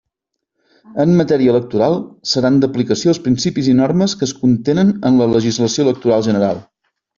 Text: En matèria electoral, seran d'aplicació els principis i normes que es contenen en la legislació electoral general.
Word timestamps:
En 1.03 1.11
matèria 1.19 1.51
electoral, 1.55 1.97
seran 2.31 2.57
d'aplicació 2.63 3.13
els 3.13 3.21
principis 3.27 3.71
i 3.75 3.77
normes 3.83 4.17
que 4.23 4.27
es 4.31 4.35
contenen 4.41 4.93
en 5.11 5.23
la 5.23 5.31
legislació 5.37 5.89
electoral 5.89 6.29
general. 6.33 6.67